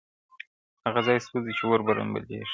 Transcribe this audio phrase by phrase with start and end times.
[0.85, 2.39] •«هغه ځای سوځي چي اور ورباندي بل وي»-